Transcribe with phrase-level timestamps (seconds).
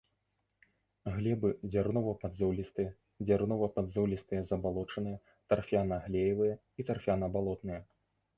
[1.17, 2.89] Глебы дзярнова-падзолістыя,
[3.25, 5.21] дзярнова-падзолістыя забалочаныя,
[5.53, 7.81] тарфяна-глеевыя і тарфяна-балотныя.